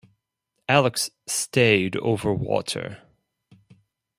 Alex 0.67 1.11
stayed 1.27 1.95
over 1.97 2.33
water. 2.33 3.03